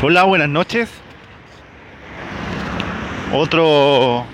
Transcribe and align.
Hola, 0.00 0.22
buenas 0.22 0.48
noches. 0.48 0.88
Otra 3.32 4.24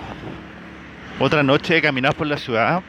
noche 1.42 1.72
de 1.72 1.80
caminar 1.80 2.14
por 2.14 2.26
la 2.26 2.36
ciudad 2.36 2.82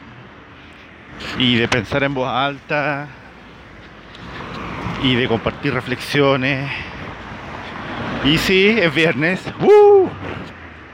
y 1.37 1.55
de 1.55 1.69
pensar 1.69 2.03
en 2.03 2.13
voz 2.13 2.27
alta 2.27 3.07
y 5.01 5.15
de 5.15 5.25
compartir 5.29 5.73
reflexiones. 5.73 6.69
Y 8.25 8.37
sí, 8.39 8.75
es 8.77 8.93
viernes. 8.93 9.41
¡Uh! 9.61 10.09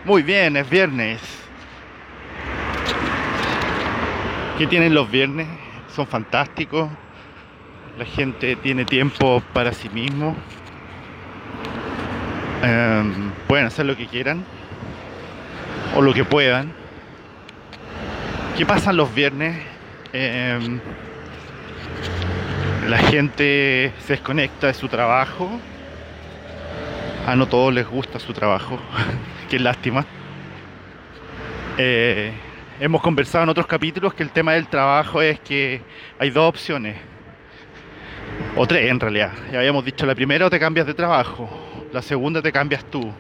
Muy 0.06 0.22
bien, 0.22 0.58
es 0.58 0.70
viernes. 0.70 1.20
¿Qué 4.60 4.68
tienen 4.68 4.94
los 4.94 5.10
viernes? 5.10 5.48
Son 5.96 6.06
fantásticos. 6.06 6.92
La 7.98 8.06
gente 8.06 8.56
tiene 8.56 8.86
tiempo 8.86 9.42
para 9.52 9.74
sí 9.74 9.90
mismo. 9.90 10.36
Em, 12.64 13.32
pueden 13.48 13.66
hacer 13.66 13.86
lo 13.86 13.98
que 13.98 14.06
quieran 14.06 14.44
o 15.96 16.02
lo 16.02 16.14
que 16.14 16.24
puedan. 16.24 16.72
¿Qué 18.56 18.66
pasa 18.66 18.94
los 18.94 19.14
viernes? 19.16 19.58
Em, 20.14 20.80
la 22.88 22.98
gente 22.98 23.92
se 24.06 24.14
desconecta 24.14 24.68
de 24.68 24.74
su 24.74 24.88
trabajo. 24.88 25.50
A 27.26 27.36
no 27.36 27.48
todos 27.48 27.74
les 27.74 27.88
gusta 27.88 28.20
su 28.20 28.34
trabajo. 28.34 28.80
Qué 29.50 29.58
lástima. 29.58 30.06
Eh, 31.78 32.32
hemos 32.80 33.02
conversado 33.02 33.44
en 33.44 33.50
otros 33.50 33.66
capítulos 33.66 34.14
que 34.14 34.22
el 34.22 34.30
tema 34.30 34.54
del 34.54 34.68
trabajo 34.68 35.22
es 35.22 35.40
que 35.40 35.82
hay 36.20 36.30
dos 36.30 36.48
opciones. 36.48 36.98
O 38.56 38.68
tres 38.68 38.90
en 38.92 39.00
realidad. 39.00 39.32
Ya 39.52 39.60
habíamos 39.60 39.84
dicho, 39.84 40.06
la 40.06 40.14
primera 40.14 40.46
o 40.46 40.50
te 40.50 40.60
cambias 40.60 40.86
de 40.86 40.94
trabajo. 40.94 41.71
La 41.94 42.02
segunda 42.02 42.42
te 42.42 42.52
cambias 42.52 42.86
tú. 42.86 43.12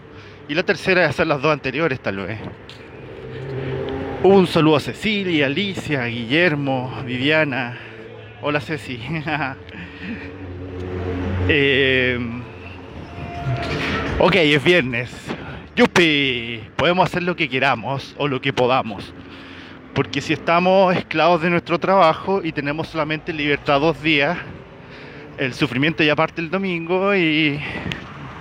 Y 0.47 0.53
la 0.53 0.63
tercera 0.63 1.03
es 1.03 1.09
hacer 1.09 1.27
las 1.27 1.41
dos 1.41 1.51
anteriores 1.51 1.99
tal 1.99 2.17
vez. 2.17 2.39
Un 4.23 4.47
saludo 4.47 4.77
a 4.77 4.79
Cecilia, 4.79 5.47
Alicia, 5.47 6.05
Guillermo, 6.05 7.03
Viviana. 7.05 7.77
Hola 8.41 8.61
Ceci. 8.61 8.99
eh, 11.49 12.19
ok, 14.19 14.35
es 14.35 14.63
viernes. 14.63 15.11
Yupi, 15.75 16.61
podemos 16.75 17.09
hacer 17.09 17.23
lo 17.23 17.35
que 17.35 17.49
queramos 17.49 18.15
o 18.17 18.27
lo 18.27 18.39
que 18.39 18.53
podamos. 18.53 19.13
Porque 19.93 20.21
si 20.21 20.31
estamos 20.31 20.95
esclavos 20.95 21.41
de 21.41 21.49
nuestro 21.49 21.77
trabajo 21.77 22.41
y 22.41 22.53
tenemos 22.53 22.87
solamente 22.87 23.33
libertad 23.33 23.81
dos 23.81 24.01
días, 24.01 24.37
el 25.37 25.53
sufrimiento 25.53 26.03
ya 26.03 26.15
parte 26.15 26.39
el 26.39 26.49
domingo 26.49 27.13
y, 27.15 27.59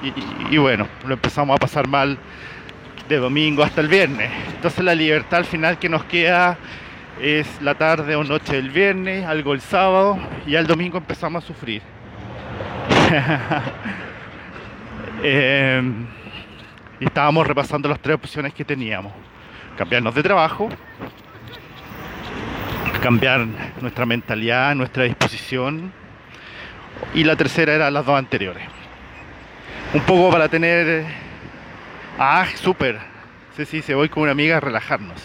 y, 0.03 0.57
bueno, 0.57 0.87
lo 1.07 1.15
empezamos 1.15 1.57
a 1.57 1.59
pasar 1.59 1.87
mal 1.87 2.19
de 3.09 3.17
domingo 3.17 3.63
hasta 3.63 3.81
el 3.81 3.89
viernes. 3.89 4.31
Entonces 4.55 4.85
la 4.85 4.95
libertad 4.95 5.41
al 5.41 5.45
final 5.45 5.79
que 5.79 5.89
nos 5.89 6.05
queda 6.05 6.57
es 7.21 7.61
la 7.61 7.75
tarde 7.75 8.17
o 8.17 8.25
noche 8.25 8.55
del 8.55 8.71
viernes, 8.71 9.27
algo 9.27 9.53
el 9.53 9.61
sábado 9.61 10.19
y 10.47 10.57
al 10.57 10.67
domingo 10.67 10.99
empezamos 10.99 11.45
a 11.45 11.47
sufrir. 11.47 11.83
y 17.01 17.05
estábamos 17.05 17.47
repasando 17.47 17.89
las 17.89 18.01
tres 18.01 18.17
opciones 18.17 18.55
que 18.55 18.65
teníamos. 18.65 19.13
Cambiarnos 19.77 20.15
de 20.15 20.23
trabajo, 20.23 20.69
cambiar 23.03 23.47
nuestra 23.81 24.07
mentalidad, 24.07 24.75
nuestra 24.75 25.05
disposición 25.05 25.93
y 27.15 27.25
la 27.25 27.37
tercera 27.37 27.75
era 27.75 27.91
las 27.91 28.07
dos 28.07 28.19
anteriores. 28.19 28.80
Un 29.93 30.01
poco 30.03 30.31
para 30.31 30.49
tener 30.49 31.05
Ah, 32.23 32.47
súper. 32.55 32.99
Sí, 33.57 33.65
sí, 33.65 33.83
se 33.83 33.95
voy 33.95 34.11
con 34.11 34.25
una 34.25 34.33
amiga 34.33 34.59
a 34.59 34.61
relajarnos. 34.61 35.19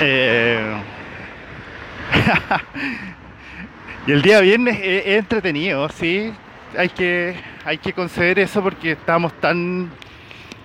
Eh... 0.00 0.76
y 4.08 4.12
el 4.12 4.22
día 4.22 4.40
viernes 4.40 4.76
es, 4.82 5.06
es, 5.06 5.18
entretenido, 5.20 5.88
sí. 5.88 6.32
Hay 6.76 6.88
que, 6.88 7.36
hay 7.64 7.78
que 7.78 7.92
conceder 7.92 8.40
eso 8.40 8.60
porque 8.60 8.92
estamos 8.92 9.32
tan 9.34 9.90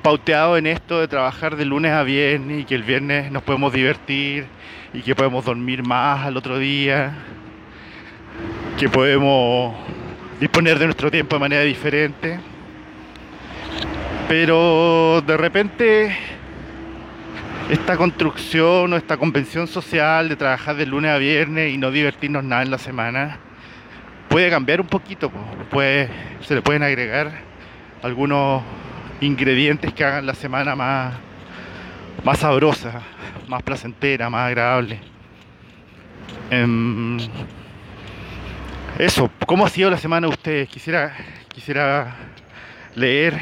pauteados 0.01 0.57
en 0.57 0.65
esto 0.65 0.99
de 0.99 1.07
trabajar 1.07 1.55
de 1.55 1.65
lunes 1.65 1.91
a 1.91 2.01
viernes 2.01 2.61
y 2.61 2.65
que 2.65 2.73
el 2.73 2.83
viernes 2.83 3.31
nos 3.31 3.43
podemos 3.43 3.71
divertir 3.71 4.47
y 4.93 5.03
que 5.03 5.13
podemos 5.13 5.45
dormir 5.45 5.83
más 5.83 6.25
al 6.25 6.37
otro 6.37 6.57
día, 6.57 7.13
que 8.79 8.89
podemos 8.89 9.75
disponer 10.39 10.79
de 10.79 10.85
nuestro 10.85 11.09
tiempo 11.11 11.35
de 11.35 11.39
manera 11.39 11.61
diferente. 11.63 12.39
Pero 14.27 15.23
de 15.25 15.37
repente 15.37 16.17
esta 17.69 17.97
construcción 17.97 18.93
o 18.93 18.97
esta 18.97 19.17
convención 19.17 19.67
social 19.67 20.29
de 20.29 20.35
trabajar 20.35 20.75
de 20.75 20.85
lunes 20.85 21.11
a 21.11 21.17
viernes 21.17 21.73
y 21.73 21.77
no 21.77 21.91
divertirnos 21.91 22.43
nada 22.43 22.63
en 22.63 22.71
la 22.71 22.77
semana 22.77 23.39
puede 24.29 24.49
cambiar 24.49 24.81
un 24.81 24.87
poquito, 24.87 25.31
puede, 25.69 26.09
se 26.41 26.55
le 26.55 26.61
pueden 26.61 26.83
agregar 26.83 27.31
algunos 28.03 28.61
ingredientes 29.21 29.93
que 29.93 30.03
hagan 30.03 30.25
la 30.25 30.33
semana 30.33 30.75
más, 30.75 31.15
más 32.23 32.39
sabrosa, 32.39 33.01
más 33.47 33.63
placentera, 33.63 34.29
más 34.29 34.47
agradable. 34.47 34.99
Um, 36.51 37.17
eso, 38.99 39.29
¿cómo 39.45 39.65
ha 39.65 39.69
sido 39.69 39.91
la 39.91 39.97
semana 39.97 40.27
de 40.27 40.33
ustedes? 40.33 40.69
Quisiera, 40.69 41.13
quisiera 41.49 42.15
leer 42.95 43.39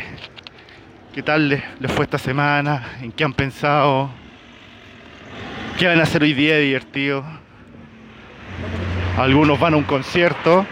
qué 1.13 1.23
tal 1.23 1.47
les, 1.47 1.63
les, 1.79 1.91
fue 1.93 2.03
esta 2.03 2.17
semana, 2.17 2.83
en 3.01 3.13
qué 3.13 3.23
han 3.23 3.31
pensado, 3.31 4.09
qué 5.79 5.87
van 5.87 5.99
a 5.99 6.03
hacer 6.03 6.23
hoy 6.23 6.33
día 6.33 6.57
divertido. 6.57 7.23
Algunos 9.17 9.57
van 9.57 9.75
a 9.75 9.77
un 9.77 9.85
concierto 9.85 10.65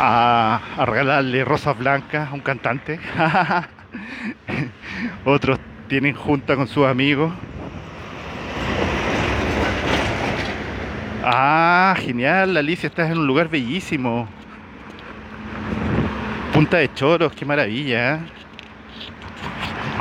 a, 0.00 0.60
a 0.76 0.84
regalarle 0.84 1.44
rosas 1.44 1.78
blancas 1.78 2.28
a 2.28 2.34
un 2.34 2.40
cantante. 2.40 2.98
Otros 5.24 5.60
tienen 5.86 6.14
junta 6.14 6.56
con 6.56 6.66
sus 6.66 6.86
amigos. 6.86 7.32
Ah, 11.24 11.94
genial, 12.00 12.56
Alicia, 12.56 12.88
estás 12.88 13.08
en 13.08 13.18
un 13.18 13.28
lugar 13.28 13.48
bellísimo. 13.48 14.26
Punta 16.52 16.78
de 16.78 16.92
Choros, 16.92 17.32
qué 17.32 17.44
maravilla. 17.44 18.18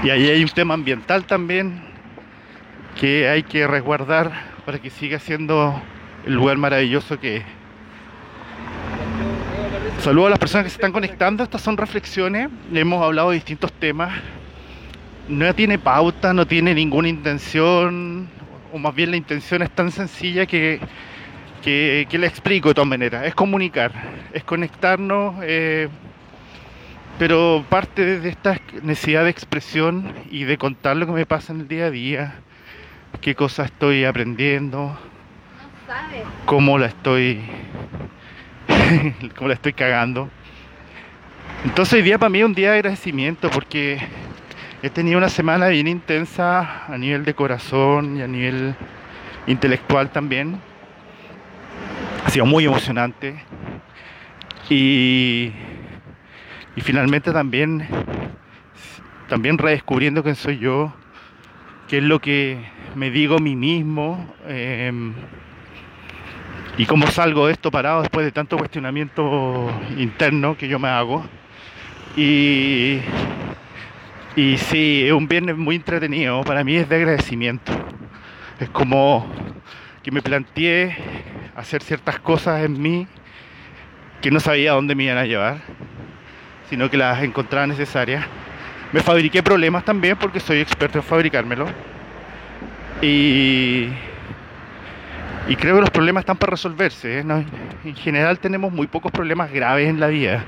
Y 0.04 0.10
ahí 0.10 0.30
hay 0.30 0.42
un 0.42 0.50
tema 0.50 0.74
ambiental 0.74 1.26
también 1.26 1.84
que 3.00 3.30
hay 3.30 3.44
que 3.44 3.68
resguardar 3.68 4.32
para 4.66 4.80
que 4.80 4.90
siga 4.90 5.20
siendo 5.20 5.80
el 6.26 6.34
lugar 6.34 6.58
maravilloso 6.58 7.20
que 7.20 7.38
es. 7.38 7.44
Saludos 10.00 10.28
a 10.28 10.30
las 10.32 10.40
personas 10.40 10.64
que 10.64 10.70
se 10.72 10.78
están 10.78 10.92
conectando. 10.92 11.44
Estas 11.44 11.62
son 11.62 11.78
reflexiones. 11.78 12.50
Hemos 12.74 13.04
hablado 13.04 13.30
de 13.30 13.36
distintos 13.36 13.72
temas. 13.74 14.12
No 15.28 15.54
tiene 15.54 15.78
pauta, 15.78 16.34
no 16.34 16.48
tiene 16.48 16.74
ninguna 16.74 17.08
intención, 17.08 18.28
o 18.74 18.80
más 18.80 18.96
bien 18.96 19.12
la 19.12 19.18
intención 19.18 19.62
es 19.62 19.70
tan 19.70 19.92
sencilla 19.92 20.48
que, 20.48 20.80
que, 21.62 22.08
que 22.10 22.18
explico 22.26 22.70
de 22.70 22.76
todas 22.76 22.90
maneras. 22.90 23.26
Es 23.26 23.36
comunicar, 23.36 23.92
es 24.34 24.44
conectarnos. 24.44 25.36
Eh, 25.44 25.90
pero 27.22 27.64
parte 27.70 28.20
de 28.20 28.30
esta 28.30 28.60
necesidad 28.82 29.24
de 29.26 29.30
expresión 29.30 30.12
y 30.32 30.46
de 30.46 30.58
contar 30.58 30.98
lo 30.98 31.06
que 31.06 31.12
me 31.12 31.26
pasa 31.26 31.54
en 31.54 31.62
el 31.62 31.68
día 31.68 31.86
a 31.86 31.92
día, 31.92 32.36
qué 33.22 33.36
cosas 33.36 33.68
estoy 33.68 34.06
aprendiendo, 34.06 34.98
cómo 36.46 36.80
la 36.80 36.88
estoy 36.88 37.42
cómo 39.36 39.50
la 39.50 39.54
estoy 39.54 39.74
cagando. 39.74 40.30
Entonces 41.64 41.94
hoy 41.94 42.02
día 42.02 42.18
para 42.18 42.30
mí 42.30 42.40
es 42.40 42.46
un 42.46 42.56
día 42.56 42.72
de 42.72 42.78
agradecimiento 42.78 43.52
porque 43.52 44.00
he 44.82 44.90
tenido 44.90 45.20
una 45.20 45.30
semana 45.30 45.68
bien 45.68 45.88
intensa 45.88 46.86
a 46.88 46.98
nivel 46.98 47.24
de 47.24 47.36
corazón 47.36 48.18
y 48.18 48.24
a 48.24 48.28
nivel 48.28 48.74
intelectual 49.46 50.10
también. 50.10 50.60
Ha 52.26 52.30
sido 52.30 52.46
muy 52.46 52.66
emocionante. 52.66 53.44
Y 54.70 55.52
y 56.76 56.82
finalmente 56.82 57.32
también 57.32 57.86
también 59.28 59.58
redescubriendo 59.58 60.24
quién 60.24 60.36
soy 60.36 60.58
yo 60.58 60.94
qué 61.88 61.98
es 61.98 62.04
lo 62.04 62.20
que 62.20 62.58
me 62.96 63.12
digo 63.12 63.36
a 63.36 63.40
mí 63.40 63.56
mismo 63.56 64.34
eh, 64.48 64.92
y 66.78 66.86
cómo 66.86 67.08
salgo 67.08 67.48
de 67.48 67.54
esto 67.54 67.70
parado 67.70 68.02
después 68.02 68.26
de 68.26 68.32
tanto 68.32 68.58
cuestionamiento 68.58 69.70
interno 69.98 70.58
que 70.58 70.70
yo 70.70 70.80
me 70.80 70.88
hago. 70.88 71.26
Y 72.16 73.00
y 74.38 74.58
sí, 74.58 75.04
es 75.06 75.12
un 75.12 75.28
viernes 75.28 75.58
muy 75.58 75.76
entretenido. 75.76 76.42
Para 76.44 76.64
mí 76.64 76.78
es 76.78 76.88
de 76.88 76.96
agradecimiento. 76.96 77.74
Es 78.60 78.70
como 78.70 79.28
que 80.02 80.12
me 80.12 80.22
planteé 80.22 80.96
hacer 81.56 81.84
ciertas 81.84 82.20
cosas 82.20 82.64
en 82.64 82.82
mí 82.82 83.08
que 84.22 84.32
no 84.32 84.40
sabía 84.40 84.74
dónde 84.74 84.96
me 84.96 85.04
iban 85.04 85.18
a 85.18 85.26
llevar 85.26 85.58
sino 86.72 86.90
que 86.90 86.96
las 86.96 87.22
encontraba 87.22 87.68
necesarias. 87.68 88.26
Me 88.94 89.02
fabriqué 89.02 89.44
problemas 89.44 89.84
también 89.84 90.16
porque 90.16 90.40
soy 90.40 90.62
experto 90.62 91.00
en 91.00 91.04
fabricármelo. 91.04 91.68
Y, 93.02 93.90
y 95.50 95.56
creo 95.58 95.76
que 95.76 95.82
los 95.82 95.90
problemas 95.90 96.22
están 96.22 96.38
para 96.38 96.52
resolverse. 96.52 97.20
¿eh? 97.20 97.26
en 97.84 97.96
general 97.96 98.40
tenemos 98.40 98.72
muy 98.72 98.88
pocos 98.88 99.12
problemas 99.12 99.52
graves 99.52 99.90
en 99.90 100.00
la 100.00 100.08
vida. 100.08 100.46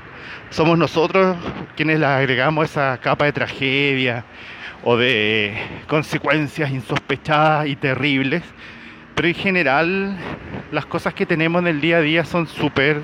Somos 0.48 0.78
nosotros 0.78 1.36
quienes 1.76 2.00
le 2.00 2.06
agregamos 2.06 2.70
esa 2.70 2.96
capa 3.02 3.26
de 3.26 3.32
tragedia 3.32 4.24
o 4.82 4.96
de 4.96 5.54
consecuencias 5.88 6.70
insospechadas 6.70 7.66
y 7.66 7.76
terribles. 7.76 8.42
Pero 9.14 9.28
en 9.28 9.34
general 9.34 10.16
las 10.72 10.86
cosas 10.86 11.14
que 11.14 11.26
tenemos 11.26 11.62
en 11.62 11.68
el 11.68 11.80
día 11.80 11.98
a 11.98 12.00
día 12.00 12.24
son 12.24 12.46
súper 12.46 13.00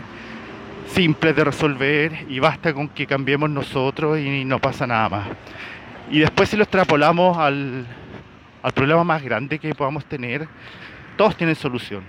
simples 0.86 1.36
de 1.36 1.44
resolver 1.44 2.26
y 2.28 2.40
basta 2.40 2.74
con 2.74 2.88
que 2.88 3.06
cambiemos 3.06 3.48
nosotros 3.48 4.18
y 4.18 4.44
no 4.44 4.58
pasa 4.58 4.86
nada 4.86 5.08
más. 5.08 5.28
Y 6.10 6.18
después 6.18 6.48
si 6.48 6.56
lo 6.56 6.64
extrapolamos 6.64 7.38
al, 7.38 7.86
al 8.62 8.72
problema 8.72 9.04
más 9.04 9.22
grande 9.22 9.58
que 9.58 9.74
podamos 9.74 10.04
tener, 10.04 10.48
todos 11.16 11.36
tienen 11.36 11.54
solución. 11.54 12.02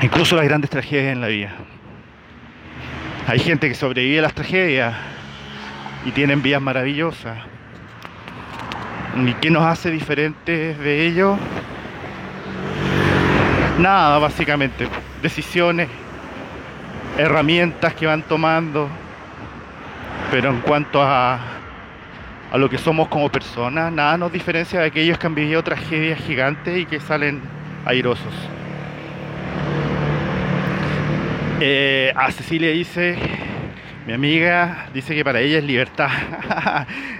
Incluso 0.00 0.36
las 0.36 0.44
grandes 0.44 0.70
tragedias 0.70 1.12
en 1.12 1.20
la 1.20 1.26
vida. 1.26 1.52
Hay 3.26 3.40
gente 3.40 3.68
que 3.68 3.74
sobrevive 3.74 4.20
a 4.20 4.22
las 4.22 4.34
tragedias 4.34 4.94
y 6.04 6.12
tienen 6.12 6.40
vidas 6.40 6.62
maravillosas. 6.62 7.36
¿Y 9.16 9.32
qué 9.34 9.50
nos 9.50 9.64
hace 9.64 9.90
diferentes 9.90 10.78
de 10.78 11.06
ellos? 11.06 11.38
Nada, 13.78 14.18
básicamente. 14.18 14.88
Decisiones, 15.22 15.88
herramientas 17.16 17.94
que 17.94 18.06
van 18.06 18.22
tomando. 18.22 18.88
Pero 20.32 20.50
en 20.50 20.60
cuanto 20.60 21.00
a, 21.00 21.38
a 22.50 22.58
lo 22.58 22.68
que 22.68 22.76
somos 22.76 23.08
como 23.08 23.30
personas, 23.30 23.92
nada 23.92 24.18
nos 24.18 24.32
diferencia 24.32 24.80
de 24.80 24.86
aquellos 24.86 25.16
que 25.16 25.26
han 25.26 25.34
vivido 25.34 25.62
tragedias 25.62 26.18
gigantes 26.20 26.76
y 26.76 26.86
que 26.86 26.98
salen 26.98 27.40
airosos. 27.84 28.34
Eh, 31.60 32.12
a 32.14 32.30
Cecilia 32.30 32.70
dice, 32.70 33.16
mi 34.06 34.12
amiga 34.12 34.86
dice 34.92 35.14
que 35.14 35.24
para 35.24 35.40
ella 35.40 35.58
es 35.58 35.64
libertad. 35.64 36.10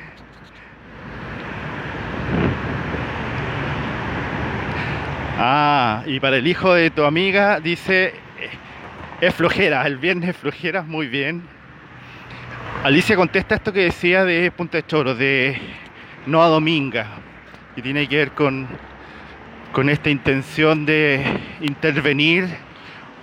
ah, 5.38 6.02
y 6.06 6.20
para 6.20 6.36
el 6.36 6.46
hijo 6.46 6.74
de 6.74 6.90
tu 6.90 7.04
amiga 7.04 7.60
dice, 7.60 8.14
es 9.20 9.34
flojera, 9.34 9.86
el 9.86 9.96
viernes 9.96 10.30
es 10.30 10.36
flojera, 10.36 10.82
muy 10.82 11.06
bien. 11.06 11.42
Alicia 12.84 13.16
contesta 13.16 13.56
esto 13.56 13.72
que 13.72 13.84
decía 13.84 14.24
de 14.24 14.50
Punta 14.50 14.78
de 14.78 14.86
Choro, 14.86 15.14
de 15.14 15.60
no 16.26 16.42
a 16.42 16.48
Dominga, 16.48 17.06
y 17.76 17.82
tiene 17.82 18.06
que 18.08 18.16
ver 18.16 18.32
con, 18.32 18.68
con 19.72 19.88
esta 19.88 20.10
intención 20.10 20.86
de 20.86 21.24
intervenir 21.60 22.48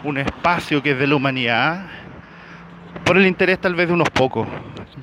un 0.04 0.18
espacio 0.18 0.84
que 0.84 0.92
es 0.92 1.00
de 1.00 1.08
la 1.08 1.16
humanidad 1.16 1.86
por 3.04 3.18
el 3.18 3.26
interés 3.26 3.60
tal 3.60 3.76
vez 3.76 3.88
de 3.88 3.94
unos 3.94 4.10
pocos. 4.10 4.48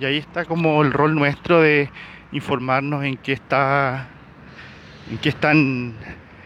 Y 0.00 0.04
ahí 0.04 0.18
está 0.18 0.44
como 0.44 0.82
el 0.82 0.92
rol 0.92 1.14
nuestro 1.14 1.60
de 1.60 1.90
informarnos 2.32 3.04
en 3.04 3.16
qué 3.16 3.32
está 3.32 4.08
en 5.10 5.18
qué 5.18 5.28
están 5.28 5.94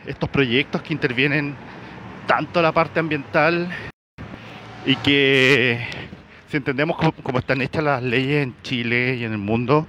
estos 0.07 0.29
proyectos 0.29 0.83
que 0.83 0.93
intervienen 0.93 1.55
tanto 2.27 2.61
la 2.63 2.73
parte 2.73 3.01
ambiental 3.01 3.69
y 4.85 4.97
que 4.97 5.81
si 6.49 6.57
entendemos 6.57 6.97
cómo, 6.97 7.39
están 7.39 7.61
hechas 7.61 7.83
las 7.83 8.03
leyes 8.03 8.45
en 8.45 8.55
Chile 8.63 9.17
y 9.17 9.25
en 9.25 9.33
el 9.33 9.39
mundo, 9.39 9.87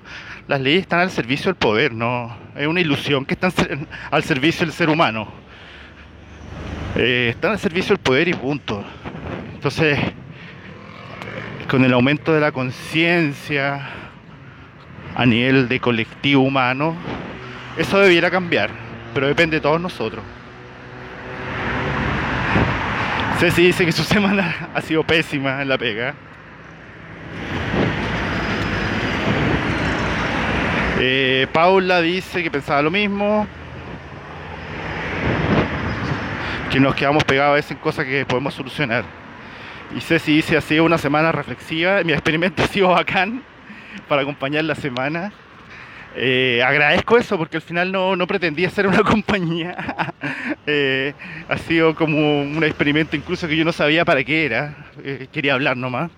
las 0.48 0.60
leyes 0.60 0.82
están 0.82 1.02
al 1.02 1.12
servicio 1.12 1.46
del 1.46 1.56
poder, 1.56 1.94
no 1.94 2.36
es 2.56 2.68
una 2.68 2.82
ilusión 2.82 3.26
que 3.26 3.36
están 3.36 3.52
al 4.10 4.24
servicio 4.24 4.66
del 4.66 4.74
ser 4.74 4.90
humano. 4.90 5.28
Eh, 6.96 7.28
están 7.30 7.52
al 7.52 7.60
servicio 7.60 7.90
del 7.96 8.00
poder 8.00 8.28
y 8.28 8.34
punto. 8.34 8.84
Entonces, 9.54 10.00
con 11.70 11.84
el 11.86 11.94
aumento 11.94 12.34
de 12.34 12.42
la 12.42 12.52
conciencia 12.52 13.90
a 15.16 15.26
nivel 15.26 15.68
de 15.68 15.80
colectivo 15.80 16.42
humano, 16.42 16.96
eso 17.78 18.00
debiera 18.00 18.32
cambiar, 18.32 18.72
pero 19.18 19.30
depende 19.30 19.58
de 19.58 19.62
todos 19.62 19.82
nosotros. 19.82 20.24
Ceci 23.40 23.64
dice 23.64 23.84
que 23.84 23.92
su 23.92 24.04
semana 24.04 24.70
ha 24.76 24.82
sido 24.82 25.04
pésima 25.04 25.60
en 25.64 25.70
la 25.70 25.78
pega. 25.80 26.14
Eh, 31.00 31.48
Paula 31.52 32.00
dice 32.02 32.44
que 32.44 32.52
pensaba 32.52 32.84
lo 32.84 32.92
mismo. 32.92 33.48
que 36.70 36.80
nos 36.80 36.94
quedamos 36.94 37.24
pegados 37.24 37.54
a 37.54 37.56
veces 37.56 37.72
en 37.72 37.78
cosas 37.78 38.06
que 38.06 38.24
podemos 38.24 38.54
solucionar. 38.54 39.04
Y 39.96 40.02
Ceci 40.02 40.36
dice, 40.36 40.58
ha 40.58 40.62
sido 40.62 40.84
una 40.84 41.00
semana 41.00 41.32
reflexiva, 41.32 42.04
mi 42.04 42.14
experimento 42.14 42.62
ha 42.62 42.68
sido 42.68 42.90
bacán 42.90 43.42
para 44.08 44.22
acompañar 44.22 44.64
la 44.66 44.76
semana. 44.76 45.32
Eh, 46.20 46.64
agradezco 46.66 47.16
eso 47.16 47.38
porque 47.38 47.58
al 47.58 47.62
final 47.62 47.92
no, 47.92 48.16
no 48.16 48.26
pretendía 48.26 48.72
ser 48.72 48.88
una 48.88 49.04
compañía. 49.04 50.14
Eh, 50.66 51.14
ha 51.48 51.58
sido 51.60 51.96
como 51.96 52.42
un 52.42 52.64
experimento 52.64 53.16
incluso 53.16 53.48
que 53.48 53.56
yo 53.56 53.64
no 53.64 53.72
sabía 53.72 54.04
para 54.04 54.24
qué 54.24 54.46
era. 54.46 54.76
Eh, 55.04 55.28
quería 55.32 55.54
hablar 55.54 55.78
nomás. 55.78 56.12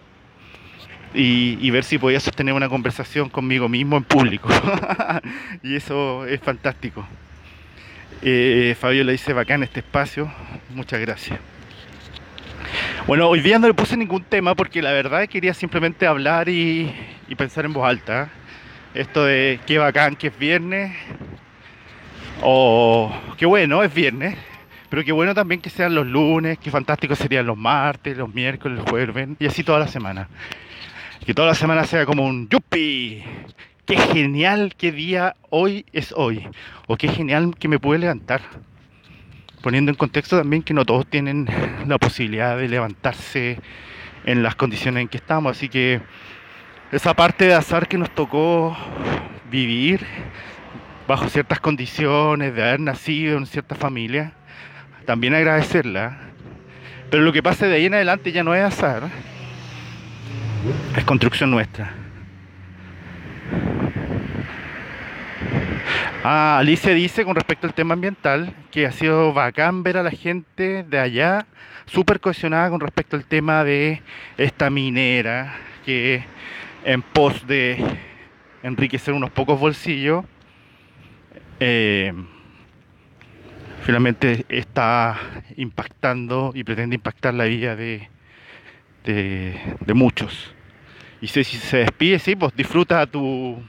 Y, 1.13 1.69
ver 1.72 1.84
si 1.84 1.98
podía 1.98 2.19
sostener 2.19 2.54
una 2.54 2.69
conversación 2.69 3.30
conmigo 3.30 3.68
mismo 3.68 3.98
en 3.98 4.04
público. 4.04 4.48
y 5.63 5.75
eso 5.75 6.25
es 6.25 6.40
fantástico. 6.40 7.06
Fabio 8.80 9.04
le 9.04 9.13
dice 9.13 9.34
bacán 9.34 9.63
este 9.63 9.80
espacio. 9.80 10.31
Muchas 10.69 11.00
gracias. 11.02 11.40
Bueno, 13.07 13.28
hoy 13.28 13.42
día 13.42 13.57
no 13.57 13.68
le 13.68 13.74
puse 13.74 13.98
ningún 13.98 14.24
tema 14.24 14.54
porque 14.54 14.81
la 14.81 14.92
verdad 14.92 15.28
quería 15.28 15.54
simplemente 15.54 16.06
hablar 16.06 16.48
y, 16.48 16.94
pensar 17.36 17.66
en 17.66 17.74
voz 17.74 17.88
alta. 17.88 18.30
Esto 19.00 19.24
de 19.24 19.62
qué 19.66 19.78
bacán 19.78 20.18
que 20.18 20.28
es 20.28 20.38
viernes. 20.38 20.92
O 22.42 23.10
qué 23.38 23.46
bueno, 23.46 23.81
es 23.81 23.94
viernes. 23.94 24.36
Pero 24.90 25.06
qué 25.06 25.13
bueno 25.13 25.34
también 25.34 25.62
que 25.62 25.69
sean 25.69 25.96
los 25.96 26.06
lunes, 26.06 26.57
qué 26.57 26.69
fantástico 26.69 27.16
serían 27.16 27.46
los 27.46 27.56
martes, 27.56 28.18
los 28.18 28.34
miércoles, 28.34 28.80
los 28.80 28.90
jueves, 28.90 29.30
y 29.40 29.46
así 29.46 29.63
toda 29.63 29.80
la 29.80 29.88
semana. 29.88 30.28
Que 31.25 31.34
toda 31.34 31.48
la 31.48 31.56
semana 31.56 31.86
sea 31.86 32.06
como 32.06 32.26
un 32.26 32.50
yupi, 32.50 33.23
qué 33.85 33.97
genial 33.97 34.76
qué 34.78 34.92
día 34.92 35.38
hoy 35.50 35.85
es 35.94 36.14
hoy, 36.18 36.45
o 36.88 36.97
qué 36.97 37.07
genial 37.07 37.56
que 37.57 37.69
me 37.69 37.80
pude 37.80 38.00
levantar. 38.00 38.42
Poniendo 39.62 39.92
en 39.92 39.95
contexto 39.95 40.38
también 40.38 40.62
que 40.62 40.73
no 40.73 40.83
todos 40.83 41.07
tienen 41.07 41.47
la 41.88 41.97
posibilidad 42.00 42.57
de 42.57 42.68
levantarse 42.68 43.59
en 44.26 44.44
las 44.44 44.56
condiciones 44.56 45.04
en 45.04 45.07
que 45.07 45.18
estamos, 45.18 45.56
así 45.56 45.69
que 45.69 46.02
esa 46.92 47.14
parte 47.14 47.46
de 47.46 47.54
azar 47.54 47.88
que 47.88 47.98
nos 47.98 48.10
tocó 48.10 48.76
vivir 49.52 50.06
bajo 51.08 51.28
ciertas 51.30 51.60
condiciones, 51.60 52.54
de 52.56 52.64
haber 52.64 52.80
nacido 52.80 53.38
en 53.38 53.46
cierta 53.46 53.76
familia, 53.76 54.34
también 55.06 55.34
agradecerla. 55.34 56.18
Pero 57.10 57.24
lo 57.24 57.34
que 57.34 57.42
pase 57.42 57.68
de 57.68 57.76
ahí 57.76 57.86
en 57.86 57.96
adelante 57.96 58.31
ya 58.31 58.44
no 58.44 58.54
es 58.54 58.64
azar, 58.64 59.04
es 60.96 61.04
construcción 61.04 61.50
nuestra. 61.52 61.92
Ah, 66.24 66.58
Alicia 66.60 66.94
dice 66.94 67.24
con 67.24 67.34
respecto 67.34 67.66
al 67.66 67.74
tema 67.74 67.94
ambiental 67.94 68.54
que 68.72 68.86
ha 68.86 68.92
sido 68.92 69.34
bacán 69.34 69.84
ver 69.84 69.98
a 69.98 70.04
la 70.04 70.12
gente 70.12 70.84
de 70.84 71.00
allá 71.00 71.46
súper 71.86 72.19
cohesionada 72.19 72.69
con 72.69 72.81
respecto 72.81 73.16
al 73.16 73.24
tema 73.24 73.64
de 73.64 74.02
esta 74.38 74.69
minera 74.69 75.56
que 75.86 76.24
en 76.83 77.02
pos 77.02 77.45
de 77.48 77.78
enriquecer 78.64 79.14
unos 79.14 79.30
pocos 79.31 79.59
bolsillos 79.59 80.26
eh, 81.59 82.14
finalmente 83.81 84.45
está 84.50 85.18
impactando 85.57 86.52
y 86.54 86.64
pretende 86.64 86.95
impactar 86.95 87.33
la 87.33 87.45
vida 87.45 87.76
de, 87.76 88.07
de, 89.04 89.94
muchos. 89.94 90.54
Y 91.21 91.28
si 91.28 91.44
se 91.44 91.78
despide, 91.78 92.19
sí, 92.19 92.36
pues 92.36 92.56
disfruta 92.56 93.06
tu 93.07 93.62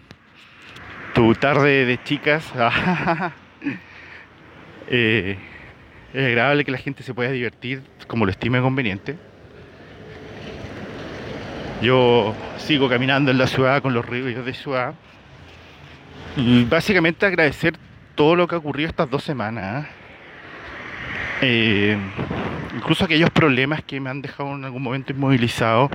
tu 1.14 1.34
tarde 1.34 1.84
de 1.84 2.02
chicas. 2.02 2.52
Eh, 4.92 5.38
es 6.12 6.26
agradable 6.26 6.64
que 6.64 6.72
la 6.72 6.78
gente 6.78 7.04
se 7.04 7.14
pueda 7.14 7.30
divertir 7.30 7.80
como 8.08 8.24
lo 8.24 8.32
estime 8.32 8.60
conveniente. 8.60 9.16
Yo 11.80 12.34
sigo 12.58 12.88
caminando 12.90 13.30
en 13.30 13.38
la 13.38 13.46
ciudad 13.46 13.80
con 13.80 13.94
los 13.94 14.04
ríos 14.04 14.44
de 14.44 14.52
ciudad. 14.52 14.94
Y 16.36 16.64
básicamente 16.64 17.24
agradecer 17.24 17.74
todo 18.14 18.36
lo 18.36 18.46
que 18.46 18.54
ha 18.54 18.58
ocurrido 18.58 18.90
estas 18.90 19.08
dos 19.08 19.24
semanas. 19.24 19.86
Eh, 21.40 21.96
incluso 22.76 23.06
aquellos 23.06 23.30
problemas 23.30 23.82
que 23.82 23.98
me 23.98 24.10
han 24.10 24.20
dejado 24.20 24.54
en 24.54 24.64
algún 24.64 24.82
momento 24.82 25.12
inmovilizado. 25.12 25.90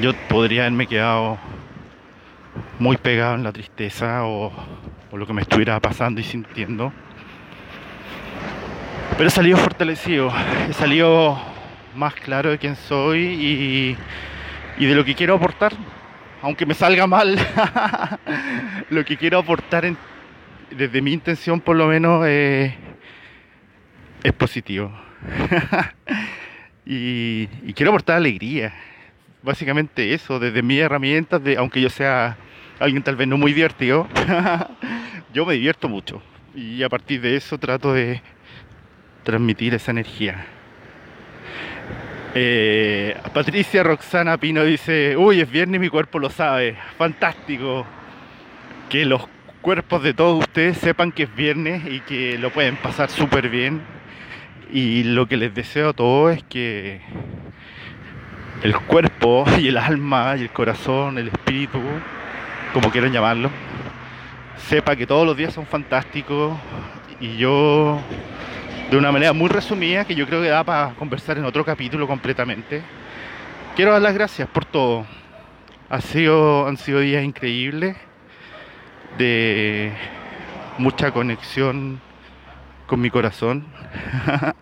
yo 0.00 0.12
podría 0.28 0.62
haberme 0.62 0.88
quedado 0.88 1.38
muy 2.80 2.96
pegado 2.96 3.36
en 3.36 3.44
la 3.44 3.52
tristeza 3.52 4.24
o, 4.24 4.52
lo 5.12 5.26
que 5.26 5.32
me 5.32 5.42
estuviera 5.42 5.78
pasando 5.78 6.20
y 6.20 6.24
sintiendo. 6.24 6.92
Pero 9.16 9.28
he 9.28 9.30
salido 9.30 9.58
fortalecido, 9.58 10.32
he 10.68 10.72
salido 10.72 11.51
más 11.94 12.14
claro 12.14 12.50
de 12.50 12.58
quién 12.58 12.76
soy 12.76 13.20
y, 13.20 13.96
y 14.78 14.86
de 14.86 14.94
lo 14.94 15.04
que 15.04 15.14
quiero 15.14 15.34
aportar, 15.34 15.72
aunque 16.42 16.66
me 16.66 16.74
salga 16.74 17.06
mal, 17.06 17.38
lo 18.90 19.04
que 19.04 19.16
quiero 19.16 19.38
aportar 19.38 19.84
desde 20.70 21.02
mi 21.02 21.12
intención 21.12 21.60
por 21.60 21.76
lo 21.76 21.86
menos 21.86 22.26
es 22.26 22.74
positivo. 24.36 24.92
y, 26.86 27.46
quiero 27.74 27.90
aportar 27.90 28.16
alegría, 28.16 28.72
básicamente 29.42 30.14
eso, 30.14 30.38
desde 30.38 30.62
mis 30.62 30.80
herramientas, 30.80 31.40
aunque 31.56 31.80
yo 31.80 31.90
sea 31.90 32.36
alguien 32.78 33.02
tal 33.02 33.16
vez 33.16 33.28
no 33.28 33.38
muy 33.38 33.52
divertido, 33.52 34.08
yo 35.32 35.46
me 35.46 35.54
divierto 35.54 35.88
mucho 35.88 36.22
y 36.54 36.82
a 36.82 36.88
partir 36.88 37.20
de 37.20 37.36
eso 37.36 37.56
trato 37.58 37.92
de 37.94 38.20
transmitir 39.22 39.74
esa 39.74 39.92
energía. 39.92 40.44
Eh, 42.34 43.16
Patricia 43.34 43.82
Roxana 43.82 44.38
Pino 44.38 44.64
dice, 44.64 45.16
uy, 45.16 45.40
es 45.40 45.50
viernes 45.50 45.76
y 45.76 45.80
mi 45.80 45.88
cuerpo 45.88 46.18
lo 46.18 46.30
sabe, 46.30 46.76
fantástico. 46.96 47.86
Que 48.88 49.04
los 49.04 49.28
cuerpos 49.60 50.02
de 50.02 50.14
todos 50.14 50.40
ustedes 50.40 50.78
sepan 50.78 51.12
que 51.12 51.24
es 51.24 51.34
viernes 51.34 51.82
y 51.86 52.00
que 52.00 52.38
lo 52.38 52.50
pueden 52.50 52.76
pasar 52.76 53.10
súper 53.10 53.48
bien. 53.48 53.82
Y 54.72 55.02
lo 55.04 55.26
que 55.26 55.36
les 55.36 55.54
deseo 55.54 55.90
a 55.90 55.92
todos 55.92 56.36
es 56.36 56.42
que 56.44 57.00
el 58.62 58.74
cuerpo 58.76 59.44
y 59.58 59.68
el 59.68 59.76
alma 59.76 60.34
y 60.36 60.42
el 60.42 60.50
corazón, 60.50 61.18
el 61.18 61.28
espíritu, 61.28 61.80
como 62.72 62.90
quieran 62.90 63.12
llamarlo, 63.12 63.50
sepa 64.56 64.96
que 64.96 65.06
todos 65.06 65.26
los 65.26 65.36
días 65.36 65.52
son 65.52 65.66
fantásticos 65.66 66.56
y 67.20 67.36
yo, 67.36 68.00
de 68.92 68.98
una 68.98 69.10
manera 69.10 69.32
muy 69.32 69.48
resumida, 69.48 70.04
que 70.04 70.14
yo 70.14 70.26
creo 70.26 70.42
que 70.42 70.48
da 70.48 70.62
para 70.64 70.92
conversar 70.96 71.38
en 71.38 71.46
otro 71.46 71.64
capítulo 71.64 72.06
completamente, 72.06 72.82
quiero 73.74 73.92
dar 73.92 74.02
las 74.02 74.12
gracias 74.12 74.46
por 74.50 74.66
todo. 74.66 75.06
Ha 75.88 76.02
sido, 76.02 76.66
han 76.68 76.76
sido 76.76 77.00
días 77.00 77.24
increíbles 77.24 77.96
de 79.16 79.92
mucha 80.76 81.10
conexión 81.10 82.02
con 82.86 83.00
mi 83.00 83.08
corazón. 83.08 83.64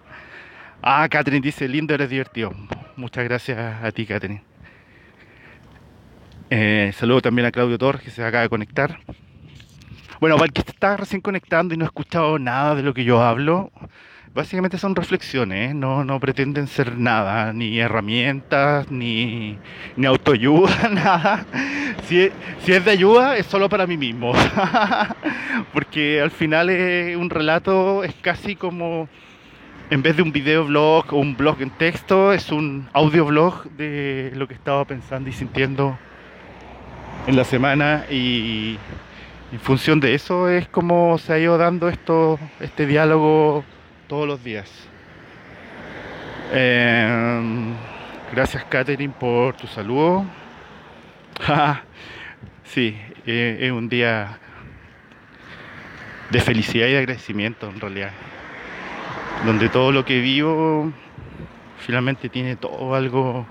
ah, 0.80 1.08
Catherine 1.10 1.42
dice, 1.42 1.66
lindo, 1.66 1.92
eres 1.92 2.08
divertido. 2.08 2.52
Muchas 2.94 3.24
gracias 3.24 3.82
a 3.82 3.90
ti, 3.90 4.06
Catherine. 4.06 4.44
Eh, 6.50 6.92
saludo 6.94 7.20
también 7.20 7.46
a 7.46 7.50
Claudio 7.50 7.78
Torres, 7.78 8.02
que 8.02 8.10
se 8.10 8.22
acaba 8.24 8.44
de 8.44 8.48
conectar. 8.48 9.00
Bueno, 10.20 10.36
para 10.36 10.46
el 10.46 10.52
que 10.52 10.60
está 10.60 10.96
recién 10.96 11.20
conectando 11.20 11.74
y 11.74 11.76
no 11.76 11.84
ha 11.84 11.88
escuchado 11.88 12.38
nada 12.38 12.76
de 12.76 12.84
lo 12.84 12.94
que 12.94 13.02
yo 13.02 13.20
hablo, 13.24 13.72
básicamente 14.34 14.78
son 14.78 14.94
reflexiones, 14.94 15.70
¿eh? 15.70 15.74
no, 15.74 16.04
no 16.04 16.20
pretenden 16.20 16.66
ser 16.66 16.96
nada, 16.96 17.52
ni 17.52 17.78
herramientas, 17.80 18.90
ni, 18.90 19.58
ni 19.96 20.06
autoayuda, 20.06 20.88
nada. 20.92 21.44
Si 22.04 22.30
si 22.64 22.72
es 22.72 22.84
de 22.84 22.90
ayuda, 22.90 23.36
es 23.36 23.46
solo 23.46 23.68
para 23.68 23.86
mí 23.86 23.96
mismo. 23.96 24.32
Porque 25.72 26.20
al 26.20 26.30
final 26.30 26.70
es 26.70 27.16
un 27.16 27.30
relato, 27.30 28.04
es 28.04 28.14
casi 28.20 28.56
como 28.56 29.08
en 29.90 30.02
vez 30.02 30.16
de 30.16 30.22
un 30.22 30.32
videoblog 30.32 31.12
o 31.12 31.16
un 31.16 31.36
blog 31.36 31.60
en 31.62 31.70
texto, 31.70 32.32
es 32.32 32.52
un 32.52 32.88
audioblog 32.92 33.64
de 33.72 34.32
lo 34.36 34.46
que 34.46 34.54
estaba 34.54 34.84
pensando 34.84 35.28
y 35.28 35.32
sintiendo 35.32 35.98
en 37.26 37.36
la 37.36 37.44
semana 37.44 38.04
y 38.08 38.78
en 39.52 39.58
función 39.60 39.98
de 39.98 40.14
eso 40.14 40.48
es 40.48 40.68
como 40.68 41.18
se 41.18 41.32
ha 41.32 41.38
ido 41.38 41.58
dando 41.58 41.88
esto, 41.88 42.38
este 42.60 42.86
diálogo 42.86 43.64
todos 44.10 44.26
los 44.26 44.42
días. 44.42 44.68
Em, 46.52 47.74
gracias 48.32 48.64
Catherine 48.64 49.14
por 49.16 49.54
tu 49.54 49.68
saludo. 49.68 50.26
sí, 52.64 52.96
eh, 53.24 53.58
es 53.60 53.70
un 53.70 53.88
día 53.88 54.36
de 56.30 56.40
felicidad 56.40 56.88
y 56.88 56.90
de 56.90 56.98
agradecimiento 56.98 57.68
en 57.68 57.78
realidad 57.78 58.10
donde 59.46 59.68
todo 59.68 59.92
lo 59.92 60.04
que 60.04 60.20
vivo 60.20 60.92
finalmente 61.78 62.28
tiene 62.28 62.56
todo 62.56 62.96
algo 62.96 63.46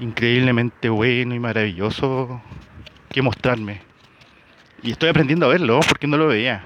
increíblemente 0.00 0.88
bueno 0.90 1.34
y 1.34 1.40
maravilloso 1.40 2.40
que 3.10 3.20
mostrarme. 3.20 3.80
Y 4.84 4.92
estoy 4.92 5.08
aprendiendo 5.08 5.46
a 5.46 5.48
verlo 5.48 5.80
porque 5.88 6.06
no 6.06 6.16
lo 6.16 6.28
veía. 6.28 6.62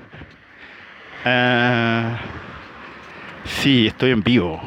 Uh, 1.24 2.49
sí, 3.44 3.86
estoy 3.86 4.10
en 4.10 4.22
vivo. 4.22 4.60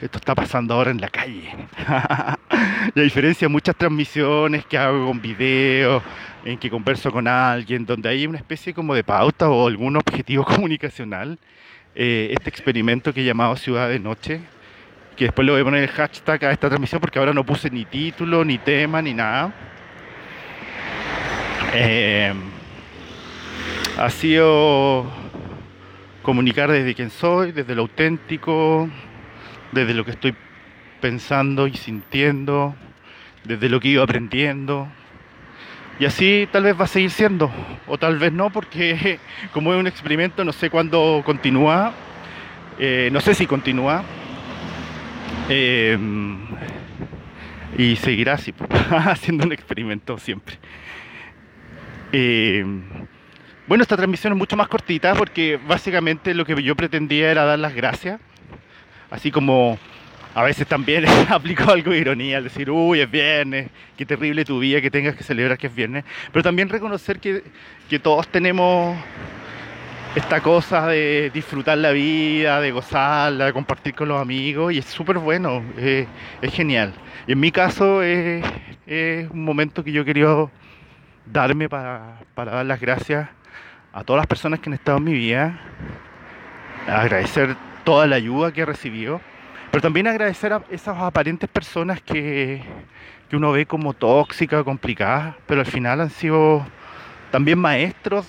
Esto 0.00 0.18
está 0.18 0.34
pasando 0.34 0.74
ahora 0.74 0.90
en 0.90 1.00
la 1.00 1.08
calle. 1.08 1.54
y 2.94 3.00
a 3.00 3.02
diferencia 3.02 3.46
de 3.46 3.52
muchas 3.52 3.76
transmisiones 3.76 4.66
que 4.66 4.76
hago 4.76 5.06
con 5.06 5.20
videos, 5.20 6.02
en 6.44 6.58
que 6.58 6.68
converso 6.70 7.12
con 7.12 7.28
alguien, 7.28 7.86
donde 7.86 8.08
hay 8.08 8.26
una 8.26 8.38
especie 8.38 8.74
como 8.74 8.94
de 8.94 9.04
pauta 9.04 9.48
o 9.48 9.68
algún 9.68 9.96
objetivo 9.96 10.44
comunicacional, 10.46 11.38
eh, 11.94 12.30
este 12.36 12.50
experimento 12.50 13.12
que 13.12 13.20
he 13.20 13.24
llamado 13.24 13.54
Ciudad 13.56 13.88
de 13.88 13.98
Noche, 13.98 14.40
que 15.16 15.26
después 15.26 15.46
le 15.46 15.52
voy 15.52 15.60
a 15.60 15.64
poner 15.64 15.82
el 15.84 15.90
hashtag 15.90 16.44
a 16.46 16.52
esta 16.52 16.68
transmisión 16.68 17.00
porque 17.00 17.18
ahora 17.18 17.32
no 17.32 17.44
puse 17.44 17.70
ni 17.70 17.84
título, 17.84 18.44
ni 18.44 18.58
tema, 18.58 19.02
ni 19.02 19.14
nada. 19.14 19.52
Eh, 21.74 22.32
ha 23.98 24.10
sido 24.10 25.21
comunicar 26.22 26.70
desde 26.70 26.94
quién 26.94 27.10
soy, 27.10 27.52
desde 27.52 27.74
lo 27.74 27.82
auténtico, 27.82 28.88
desde 29.72 29.94
lo 29.94 30.04
que 30.04 30.12
estoy 30.12 30.34
pensando 31.00 31.66
y 31.66 31.74
sintiendo, 31.74 32.74
desde 33.44 33.68
lo 33.68 33.80
que 33.80 33.88
ido 33.88 34.02
aprendiendo. 34.02 34.88
Y 35.98 36.04
así 36.04 36.48
tal 36.50 36.64
vez 36.64 36.80
va 36.80 36.84
a 36.84 36.88
seguir 36.88 37.10
siendo, 37.10 37.50
o 37.86 37.98
tal 37.98 38.18
vez 38.18 38.32
no, 38.32 38.50
porque 38.50 39.18
como 39.52 39.72
es 39.74 39.80
un 39.80 39.86
experimento, 39.86 40.44
no 40.44 40.52
sé 40.52 40.70
cuándo 40.70 41.22
continúa, 41.24 41.92
eh, 42.78 43.10
no 43.12 43.20
sé 43.20 43.34
si 43.34 43.46
continúa, 43.46 44.02
eh, 45.48 45.98
y 47.76 47.96
seguirá 47.96 48.34
así, 48.34 48.54
haciendo 48.90 49.44
un 49.44 49.52
experimento 49.52 50.18
siempre. 50.18 50.56
Eh, 52.12 52.64
bueno, 53.72 53.84
esta 53.84 53.96
transmisión 53.96 54.34
es 54.34 54.38
mucho 54.38 54.54
más 54.54 54.68
cortita 54.68 55.14
porque 55.14 55.58
básicamente 55.66 56.34
lo 56.34 56.44
que 56.44 56.62
yo 56.62 56.76
pretendía 56.76 57.30
era 57.30 57.46
dar 57.46 57.58
las 57.58 57.74
gracias, 57.74 58.20
así 59.10 59.30
como 59.30 59.78
a 60.34 60.42
veces 60.42 60.66
también 60.66 61.06
aplico 61.30 61.70
algo 61.70 61.92
de 61.92 61.98
ironía 62.00 62.36
al 62.36 62.44
decir, 62.44 62.70
uy, 62.70 63.00
es 63.00 63.10
viernes, 63.10 63.70
qué 63.96 64.04
terrible 64.04 64.44
tu 64.44 64.58
vida 64.58 64.82
que 64.82 64.90
tengas 64.90 65.16
que 65.16 65.24
celebrar 65.24 65.56
que 65.56 65.68
es 65.68 65.74
viernes, 65.74 66.04
pero 66.30 66.42
también 66.42 66.68
reconocer 66.68 67.18
que, 67.18 67.44
todos 68.02 68.28
tenemos 68.28 68.94
esta 70.16 70.42
cosa 70.42 70.88
de 70.88 71.30
disfrutar 71.32 71.78
la 71.78 71.92
vida, 71.92 72.60
de 72.60 72.72
gozarla, 72.72 73.46
de 73.46 73.54
compartir 73.54 73.94
con 73.94 74.06
los 74.06 74.20
amigos 74.20 74.74
y 74.74 74.80
es 74.80 74.84
súper 74.84 75.16
bueno, 75.16 75.62
es 75.78 76.06
genial. 76.52 76.92
Y 77.26 77.32
en 77.32 77.40
mi 77.40 77.50
caso 77.50 78.02
es, 78.02 78.44
un 79.30 79.42
momento 79.42 79.82
que 79.82 79.92
yo 79.92 80.04
quería 80.04 80.26
darme 81.24 81.70
para 81.70 82.18
dar 82.36 82.66
las 82.66 82.78
gracias 82.78 83.30
a 83.92 84.04
todas 84.04 84.20
las 84.20 84.26
personas 84.26 84.60
que 84.60 84.70
han 84.70 84.74
estado 84.74 84.98
en 84.98 85.04
mi 85.04 85.12
vida, 85.12 85.60
agradecer 86.88 87.56
toda 87.84 88.06
la 88.06 88.16
ayuda 88.16 88.52
que 88.52 88.62
he 88.62 88.66
recibido 88.66 89.20
pero 89.72 89.80
también 89.80 90.06
agradecer 90.06 90.52
a 90.52 90.62
esas 90.70 90.98
aparentes 90.98 91.48
personas 91.48 92.02
que, 92.02 92.62
uno 93.32 93.52
ve 93.52 93.64
como 93.64 93.94
tóxicas, 93.94 94.62
complicadas, 94.64 95.34
pero 95.46 95.62
al 95.62 95.66
final 95.66 96.02
han 96.02 96.10
sido 96.10 96.62
también 97.30 97.58
maestros 97.58 98.26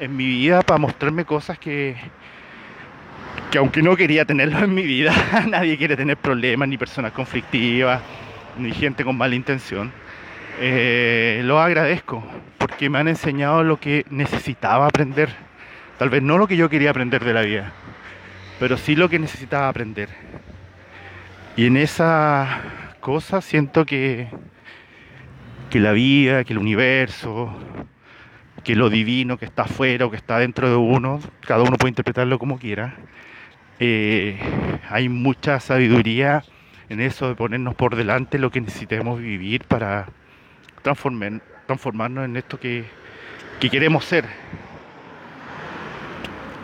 en 0.00 0.16
mi 0.16 0.24
vida 0.24 0.62
para 0.62 0.78
mostrarme 0.78 1.26
cosas 1.26 1.58
que, 1.58 1.94
que 3.50 3.58
aunque 3.58 3.82
no 3.82 3.94
quería 3.94 4.24
tenerlo 4.24 4.60
en 4.60 4.74
mi 4.74 4.84
vida, 4.84 5.12
nadie 5.50 5.76
quiere 5.76 5.96
tener 5.96 6.16
problemas, 6.16 6.66
ni 6.66 6.78
personas 6.78 7.12
conflictivas, 7.12 8.00
ni 8.56 8.72
gente 8.72 9.04
con 9.04 9.18
mala 9.18 9.34
intención. 9.34 9.92
Eh, 10.58 11.42
lo 11.44 11.60
agradezco 11.60 12.24
porque 12.58 12.88
me 12.88 12.98
han 12.98 13.08
enseñado 13.08 13.62
lo 13.62 13.78
que 13.78 14.06
necesitaba 14.10 14.86
aprender. 14.86 15.28
Tal 15.98 16.10
vez 16.10 16.22
no 16.22 16.38
lo 16.38 16.46
que 16.46 16.56
yo 16.56 16.70
quería 16.70 16.90
aprender 16.90 17.24
de 17.24 17.34
la 17.34 17.42
vida, 17.42 17.72
pero 18.58 18.76
sí 18.76 18.96
lo 18.96 19.08
que 19.08 19.18
necesitaba 19.18 19.68
aprender. 19.68 20.08
Y 21.56 21.66
en 21.66 21.76
esa 21.76 22.60
cosa 23.00 23.40
siento 23.40 23.86
que, 23.86 24.28
que 25.70 25.80
la 25.80 25.92
vida, 25.92 26.44
que 26.44 26.52
el 26.52 26.58
universo, 26.58 27.54
que 28.64 28.74
lo 28.74 28.90
divino 28.90 29.38
que 29.38 29.44
está 29.44 29.62
afuera 29.62 30.06
o 30.06 30.10
que 30.10 30.16
está 30.16 30.38
dentro 30.38 30.68
de 30.68 30.76
uno, 30.76 31.20
cada 31.40 31.62
uno 31.62 31.76
puede 31.76 31.90
interpretarlo 31.90 32.38
como 32.38 32.58
quiera, 32.58 32.94
eh, 33.78 34.38
hay 34.90 35.08
mucha 35.08 35.60
sabiduría 35.60 36.44
en 36.88 37.00
eso 37.00 37.28
de 37.28 37.34
ponernos 37.34 37.74
por 37.74 37.94
delante 37.94 38.38
lo 38.38 38.50
que 38.50 38.60
necesitemos 38.60 39.20
vivir 39.20 39.64
para 39.64 40.06
transformarnos 41.66 42.24
en 42.24 42.36
esto 42.36 42.58
que, 42.60 42.84
que 43.60 43.70
queremos 43.70 44.04
ser. 44.04 44.24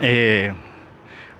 Eh, 0.01 0.53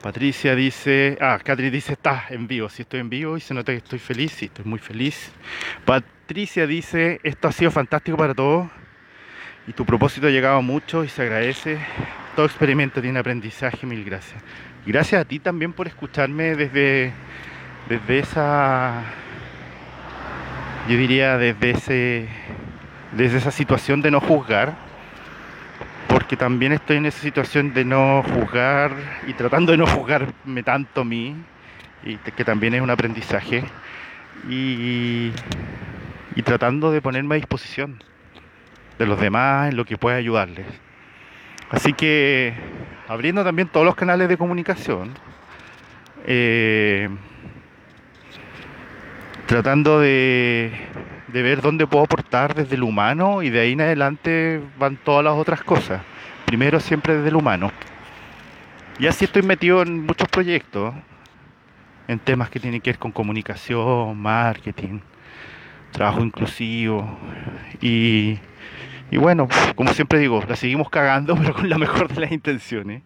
Patricia 0.02 0.54
dice, 0.54 1.18
ah, 1.22 1.40
Catri 1.42 1.70
dice, 1.70 1.94
está 1.94 2.26
en 2.30 2.46
vivo, 2.46 2.68
si 2.68 2.82
estoy 2.82 3.00
en 3.00 3.10
vivo 3.10 3.38
y 3.38 3.40
se 3.40 3.54
nota 3.54 3.72
que 3.72 3.78
estoy 3.78 4.00
feliz, 4.00 4.34
sí, 4.34 4.46
estoy 4.46 4.66
muy 4.66 4.80
feliz. 4.80 5.32
Patricia 5.86 6.68
dice, 6.68 7.22
esto 7.24 7.48
ha 7.48 7.54
sido 7.54 7.72
fantástico 7.72 8.18
para 8.18 8.34
todos 8.34 8.70
y 9.66 9.72
tu 9.72 9.86
propósito 9.86 10.28
ha 10.28 10.30
llegado 10.30 10.62
mucho 10.62 11.06
y 11.06 11.08
se 11.08 11.22
agradece. 11.22 11.80
Todo 12.36 12.46
experimento 12.46 13.02
tiene 13.02 13.20
aprendizaje, 13.20 13.86
mil 13.86 14.04
gracias. 14.04 14.44
Gracias 14.86 15.22
a 15.22 15.26
ti 15.26 15.40
también 15.40 15.72
por 15.72 15.88
escucharme 15.88 16.56
desde, 16.56 17.14
desde 17.88 18.20
esa, 18.20 19.04
yo 20.90 20.98
diría 20.98 21.38
desde 21.38 21.72
ese, 21.72 22.28
desde 23.16 23.38
esa 23.38 23.52
situación 23.52 24.02
de 24.02 24.12
no 24.12 24.20
juzgar 24.20 24.76
porque 26.14 26.38
también 26.38 26.74
estoy 26.74 26.98
en 26.98 27.08
esa 27.08 27.20
situación 27.22 27.74
de 27.74 27.86
no 27.86 28.22
juzgar 28.22 28.92
y 29.26 29.34
tratando 29.34 29.72
de 29.72 29.80
no 29.80 29.88
juzgarme 29.88 30.62
tanto 30.62 31.02
a 31.02 31.04
mí, 31.04 31.36
y 32.04 32.18
que 32.18 32.46
también 32.46 32.76
es 32.76 32.82
un 32.82 32.92
aprendizaje, 32.92 33.64
y, 34.48 35.32
tratando 36.44 36.92
de 36.92 37.02
ponerme 37.02 37.34
a 37.34 37.38
disposición 37.38 38.04
de 39.00 39.08
los 39.08 39.20
demás 39.20 39.72
en 39.72 39.76
lo 39.76 39.86
que 39.86 39.98
pueda 39.98 40.18
ayudarles. 40.18 40.68
Así 41.72 41.94
que 41.94 42.54
abriendo 43.08 43.44
también 43.44 43.68
todos 43.68 43.86
los 43.86 43.96
canales 43.96 44.30
de 44.30 44.38
comunicación, 44.38 45.14
eh, 46.28 47.10
tratando 49.48 50.00
de, 50.00 50.72
de 51.34 51.42
ver 51.42 51.62
dónde 51.62 51.88
puedo 51.88 52.06
aportar 52.06 52.54
desde 52.54 52.76
el 52.76 52.84
humano 52.84 53.42
y 53.42 53.50
de 53.50 53.60
ahí 53.60 53.72
en 53.72 53.82
adelante 53.82 54.62
van 54.78 54.98
todas 54.98 55.24
las 55.24 55.34
otras 55.34 55.64
cosas. 55.64 56.04
Primero 56.46 56.80
siempre 56.80 57.16
desde 57.16 57.30
el 57.30 57.36
humano. 57.36 57.72
Y 59.00 59.08
así 59.08 59.26
estoy 59.26 59.42
metido 59.42 59.82
en 59.82 60.06
muchos 60.06 60.28
proyectos, 60.28 60.94
en 62.08 62.20
temas 62.20 62.52
que 62.52 62.60
tienen 62.60 62.80
que 62.82 62.92
ver 62.92 63.00
con 63.00 63.12
comunicación, 63.12 64.16
marketing, 64.16 65.00
trabajo 65.92 66.22
inclusivo 66.22 67.18
y, 67.82 68.38
y 69.10 69.18
bueno, 69.18 69.48
como 69.76 69.92
siempre 69.92 70.20
digo, 70.20 70.44
la 70.48 70.56
seguimos 70.56 70.92
cagando, 70.92 71.36
pero 71.42 71.56
con 71.56 71.68
la 71.68 71.80
mejor 71.80 72.14
de 72.14 72.22
las 72.22 72.32
intenciones. 72.32 73.02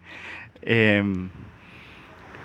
Em, 0.62 1.30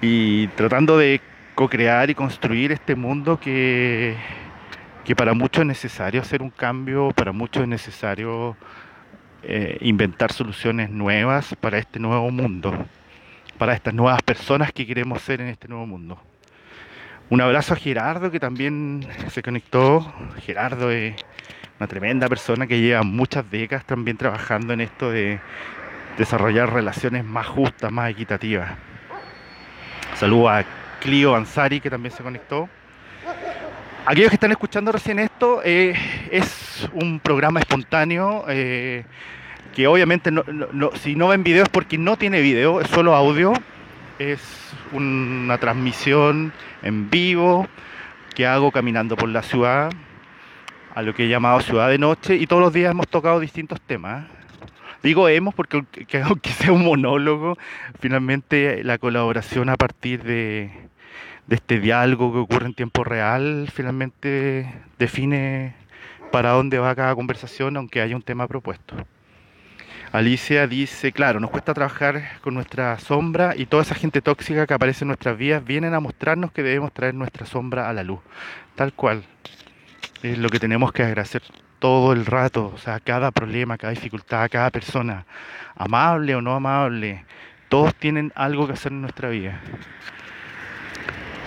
y 0.00 0.46
tratando 0.48 0.96
de 0.96 1.20
co-crear 1.56 2.08
y 2.08 2.14
construir 2.14 2.70
este 2.70 2.94
mundo 2.94 3.40
que, 3.40 4.14
que 5.04 5.16
para 5.16 5.34
muchos 5.34 5.62
es 5.62 5.66
necesario 5.66 6.20
hacer 6.20 6.42
un 6.42 6.50
cambio, 6.50 7.10
para 7.10 7.32
muchos 7.32 7.62
es 7.62 7.68
necesario 7.68 8.56
eh, 9.42 9.78
inventar 9.80 10.32
soluciones 10.32 10.90
nuevas 10.90 11.56
para 11.60 11.78
este 11.78 11.98
nuevo 11.98 12.30
mundo, 12.30 12.86
para 13.58 13.74
estas 13.74 13.94
nuevas 13.94 14.22
personas 14.22 14.72
que 14.72 14.86
queremos 14.86 15.20
ser 15.22 15.40
en 15.40 15.48
este 15.48 15.66
nuevo 15.66 15.86
mundo. 15.86 16.18
Un 17.30 17.40
abrazo 17.40 17.74
a 17.74 17.76
Gerardo 17.76 18.30
que 18.30 18.38
también 18.38 19.06
se 19.28 19.42
conectó. 19.42 20.12
Gerardo 20.42 20.90
es 20.90 21.16
una 21.80 21.88
tremenda 21.88 22.28
persona 22.28 22.66
que 22.66 22.80
lleva 22.80 23.02
muchas 23.02 23.50
décadas 23.50 23.84
también 23.84 24.16
trabajando 24.16 24.72
en 24.72 24.82
esto 24.82 25.10
de 25.10 25.40
desarrollar 26.18 26.72
relaciones 26.72 27.24
más 27.24 27.46
justas, 27.46 27.90
más 27.90 28.10
equitativas. 28.10 28.70
Saludo 30.14 30.50
a 30.50 30.64
Clio 31.00 31.34
Ansari 31.34 31.80
que 31.80 31.90
también 31.90 32.14
se 32.14 32.22
conectó. 32.22 32.68
Aquellos 34.04 34.30
que 34.30 34.36
están 34.36 34.50
escuchando 34.50 34.90
recién 34.90 35.20
esto, 35.20 35.60
eh, 35.64 35.94
es 36.32 36.88
un 36.92 37.20
programa 37.20 37.60
espontáneo 37.60 38.44
eh, 38.48 39.04
que 39.72 39.86
obviamente 39.86 40.30
si 40.96 41.14
no 41.14 41.28
ven 41.28 41.44
video 41.44 41.62
es 41.62 41.68
porque 41.68 41.98
no 41.98 42.16
tiene 42.16 42.40
video, 42.40 42.80
es 42.80 42.88
solo 42.88 43.14
audio. 43.14 43.52
Es 44.18 44.40
una 44.92 45.56
transmisión 45.58 46.52
en 46.82 47.10
vivo 47.10 47.68
que 48.34 48.44
hago 48.44 48.72
caminando 48.72 49.16
por 49.16 49.28
la 49.28 49.42
ciudad, 49.42 49.92
a 50.94 51.02
lo 51.02 51.14
que 51.14 51.24
he 51.24 51.28
llamado 51.28 51.60
ciudad 51.60 51.88
de 51.88 51.98
noche, 51.98 52.34
y 52.34 52.48
todos 52.48 52.60
los 52.60 52.72
días 52.72 52.90
hemos 52.90 53.06
tocado 53.06 53.38
distintos 53.38 53.80
temas. 53.80 54.24
Digo 55.02 55.28
hemos 55.28 55.54
porque 55.54 55.84
aunque 56.24 56.50
sea 56.50 56.72
un 56.72 56.84
monólogo, 56.84 57.58
finalmente 58.00 58.84
la 58.84 58.98
colaboración 58.98 59.68
a 59.68 59.76
partir 59.76 60.22
de, 60.22 60.70
de 61.46 61.56
este 61.56 61.80
diálogo 61.80 62.32
que 62.32 62.38
ocurre 62.38 62.66
en 62.66 62.74
tiempo 62.74 63.04
real, 63.04 63.68
finalmente 63.72 64.72
define 64.98 65.74
para 66.30 66.50
dónde 66.50 66.78
va 66.78 66.94
cada 66.94 67.14
conversación, 67.14 67.76
aunque 67.76 68.00
haya 68.00 68.16
un 68.16 68.22
tema 68.22 68.46
propuesto. 68.46 68.94
Alicia 70.12 70.66
dice, 70.66 71.10
claro, 71.10 71.40
nos 71.40 71.50
cuesta 71.50 71.72
trabajar 71.72 72.38
con 72.42 72.52
nuestra 72.54 72.98
sombra 72.98 73.54
y 73.56 73.64
toda 73.66 73.82
esa 73.82 73.94
gente 73.94 74.20
tóxica 74.20 74.66
que 74.66 74.74
aparece 74.74 75.04
en 75.04 75.08
nuestras 75.08 75.38
vidas 75.38 75.64
vienen 75.64 75.94
a 75.94 76.00
mostrarnos 76.00 76.52
que 76.52 76.62
debemos 76.62 76.92
traer 76.92 77.14
nuestra 77.14 77.46
sombra 77.46 77.88
a 77.88 77.92
la 77.94 78.02
luz. 78.02 78.20
Tal 78.74 78.92
cual. 78.92 79.24
Es 80.22 80.38
lo 80.38 80.50
que 80.50 80.60
tenemos 80.60 80.92
que 80.92 81.02
agradecer 81.02 81.42
todo 81.82 82.12
el 82.12 82.26
rato, 82.26 82.70
o 82.72 82.78
sea, 82.78 83.00
cada 83.00 83.32
problema, 83.32 83.76
cada 83.76 83.92
dificultad, 83.92 84.48
cada 84.48 84.70
persona, 84.70 85.26
amable 85.74 86.36
o 86.36 86.40
no 86.40 86.54
amable, 86.54 87.24
todos 87.68 87.92
tienen 87.96 88.32
algo 88.36 88.68
que 88.68 88.74
hacer 88.74 88.92
en 88.92 89.00
nuestra 89.00 89.30
vida. 89.30 89.60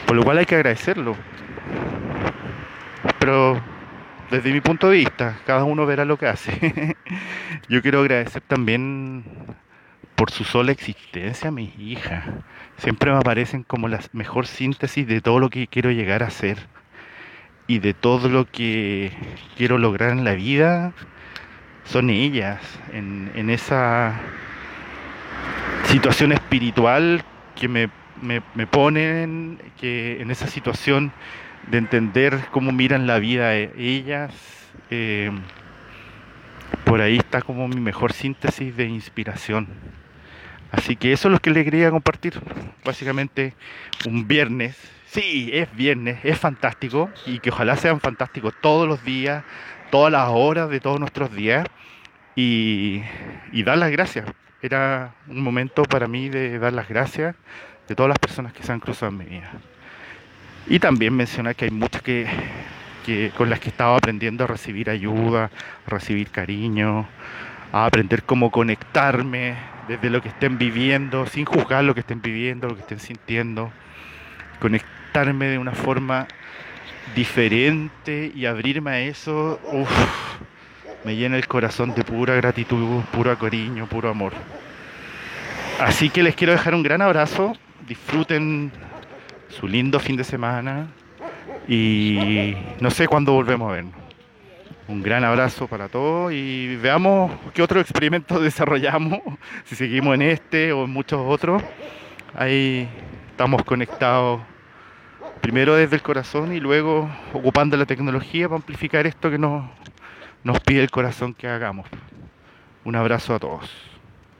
Por 0.06 0.17
lo 0.17 0.24
cual 0.24 0.39
hay 0.39 0.45
que 0.45 0.56
agradecerlo. 0.56 1.15
Pero 3.17 3.62
desde 4.30 4.52
mi 4.52 4.60
punto 4.60 4.89
de 4.89 4.98
vista, 4.98 5.38
cada 5.45 5.63
uno 5.63 5.86
verá 5.86 6.04
lo 6.04 6.17
que 6.17 6.28
hace. 6.28 6.98
Yo 7.69 7.82
quiero 7.82 8.02
agradecer 8.02 8.41
también 8.41 9.24
por 10.15 10.32
su 10.32 10.43
sola 10.43 10.74
existencia 10.74 11.48
a 11.48 11.52
mis 11.52 11.80
hijas. 11.80 12.26
Siempre 12.80 13.10
me 13.10 13.19
aparecen 13.19 13.63
como 13.63 13.88
la 13.88 14.02
mejor 14.12 14.48
síntesis 14.48 15.08
de 15.08 15.21
todo 15.21 15.39
lo 15.39 15.50
que 15.50 15.67
quiero 15.67 15.91
llegar 15.91 16.24
a 16.24 16.30
ser 16.30 16.58
y 17.67 17.80
de 17.80 17.93
todo 17.93 18.30
lo 18.30 18.45
que 18.45 19.12
quiero 19.58 19.78
lograr 19.78 20.12
en 20.12 20.23
la 20.23 20.34
vida. 20.34 20.93
Son 21.84 22.10
ellas, 22.10 22.62
en, 22.93 23.49
esa 23.49 24.19
situación 25.84 26.32
espiritual 26.32 27.23
que 27.56 27.67
me 27.67 27.89
me, 28.21 28.67
ponen 28.67 29.60
que 29.80 30.21
en 30.21 30.32
esa 30.32 30.47
situación 30.47 31.12
de 31.69 31.78
entender 31.78 32.47
cómo 32.51 32.71
miran 32.71 33.08
la 33.08 33.19
vida 33.19 33.56
e-, 33.56 33.71
ellas, 33.78 34.34
eh, 34.89 35.32
por 36.84 37.01
ahí 37.01 37.17
está 37.17 37.41
como 37.41 37.67
mi 37.67 37.80
mejor 37.80 38.13
síntesis 38.13 38.75
de 38.75 38.86
inspiración. 38.86 39.67
Así 40.75 40.95
que 40.95 41.13
eso 41.13 41.29
es 41.29 41.31
lo 41.31 41.39
que 41.39 41.51
le 41.51 41.63
quería 41.63 41.89
compartir. 41.89 42.39
Básicamente 42.83 43.53
un 44.05 44.27
viernes. 44.27 44.75
Sí, 45.07 45.49
es 45.53 45.73
viernes, 45.73 46.19
es 46.23 46.38
fantástico 46.38 47.09
y 47.25 47.39
que 47.39 47.49
ojalá 47.49 47.77
sean 47.77 48.01
fantásticos 48.01 48.53
todos 48.61 48.85
los 48.85 49.03
días, 49.05 49.45
todas 49.89 50.11
las 50.11 50.27
horas 50.29 50.69
de 50.69 50.81
todos 50.81 50.99
nuestros 50.99 51.33
días 51.33 51.65
y, 52.35 53.01
dar 53.63 53.77
las 53.77 53.91
gracias. 53.91 54.25
Era 54.61 55.13
un 55.27 55.41
momento 55.41 55.83
para 55.83 56.07
mí 56.07 56.27
de 56.27 56.59
dar 56.59 56.73
las 56.73 56.89
gracias, 56.89 57.35
de 57.88 57.95
todas 57.95 58.09
las 58.09 58.19
personas 58.19 58.51
que 58.51 58.63
se 58.63 58.73
han 58.73 58.81
cruzado 58.81 59.11
en 59.11 59.17
mi 59.17 59.25
vida. 59.25 59.51
Y 60.67 60.79
también 60.79 61.15
mencionar 61.15 61.55
que 61.55 61.65
hay 61.65 61.71
muchas 61.71 62.01
que, 62.01 62.27
con 63.38 63.49
las 63.49 63.59
que 63.61 63.67
he 63.67 63.71
estado 63.71 63.95
aprendiendo 63.95 64.43
a 64.43 64.47
recibir 64.47 64.89
ayuda, 64.89 65.45
a 65.85 65.89
recibir 65.89 66.29
cariño, 66.31 67.07
a 67.71 67.85
aprender 67.85 68.23
cómo 68.23 68.51
conectarme 68.51 69.55
desde 69.88 70.10
lo 70.10 70.21
que 70.21 70.30
estén 70.30 70.58
viviendo, 70.58 71.26
sin 71.28 71.45
juzgar 71.45 71.84
lo 71.84 71.93
que 71.93 72.02
estén 72.02 72.21
viviendo, 72.21 72.67
lo 72.67 72.76
que 72.76 72.82
estén 72.82 73.00
sintiendo, 73.00 73.71
conectarme 74.60 75.48
de 75.48 75.58
una 75.58 75.74
forma 75.74 76.28
diferente 77.15 78.32
y 78.34 78.45
abrirme 78.45 78.91
a 78.91 79.00
eso, 79.00 79.60
me 81.04 81.15
llena 81.15 81.38
el 81.38 81.48
corazón 81.48 81.93
de 81.93 82.04
pura 82.04 82.36
gratitud, 82.36 83.02
puro 83.12 83.38
cariño, 83.38 83.88
puro 83.88 84.10
amor. 84.10 84.34
Así 85.80 86.10
que 86.10 86.24
les 86.24 86.36
quiero 86.36 86.54
dejar 86.54 86.74
un 86.74 86.84
gran 86.84 87.02
abrazo, 87.02 87.54
disfruten 87.88 88.71
su 89.50 89.67
lindo 89.67 90.00
fin 90.00 90.15
de 90.15 90.24
semana 90.24 90.88
y 91.67 92.56
no 92.80 92.89
sé 92.89 93.08
cuándo 93.08 93.34
volvemos 93.34 93.69
a 93.69 93.76
ver. 93.76 94.05
Un 94.88 95.02
gran 95.02 95.24
abrazo 95.24 95.67
para 95.67 95.88
todos 95.88 96.32
y 96.32 96.76
veamos 96.76 97.32
qué 97.56 97.63
otro 97.63 97.80
experimento 97.80 98.39
desarrollamos, 98.41 99.19
si 99.63 99.76
seguimos 99.76 100.13
en 100.13 100.21
este 100.21 100.74
o 100.74 100.86
en 100.86 100.91
muchos 100.91 101.21
otros. 101.26 101.63
Ahí 102.36 102.88
estamos 103.32 103.63
conectados 103.63 104.41
primero 105.41 105.76
desde 105.76 105.95
el 105.95 106.02
corazón 106.02 106.54
y 106.54 106.60
luego 106.60 107.08
ocupando 107.34 107.78
la 107.78 107.86
tecnología 107.86 108.48
para 108.48 108.58
amplificar 108.58 109.06
esto 109.06 109.30
que 109.30 109.38
nos, 109.38 109.69
pide 110.65 110.82
el 110.82 110.91
corazón 110.91 111.34
que 111.34 111.48
hagamos. 111.48 111.88
Un 112.84 112.95
abrazo 112.95 113.36
a 113.36 113.39
todos 113.39 113.71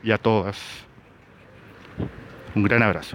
y 0.04 0.12
a 0.12 0.18
todas. 0.18 0.86
Un 2.56 2.64
gran 2.64 2.82
abrazo. 2.82 3.14